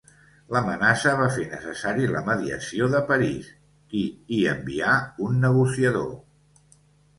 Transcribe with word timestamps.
L'amenaça 0.53 1.11
va 1.19 1.27
fer 1.35 1.45
necessari 1.51 2.07
la 2.13 2.23
mediació 2.29 2.89
de 2.95 3.03
París, 3.13 3.53
qui 3.93 4.03
hi 4.39 4.43
envià 4.55 4.97
un 5.29 5.41
negociador. 5.47 6.13